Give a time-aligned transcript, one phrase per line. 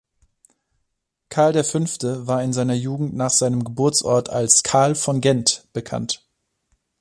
[1.29, 1.79] Karl V.
[2.25, 6.25] war in seiner Jugend nach seinem Geburtsort als „Karl von Gent“ bekannt.